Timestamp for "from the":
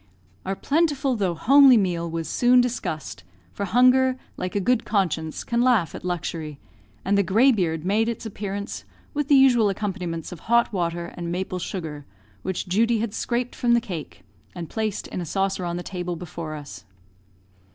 13.53-13.79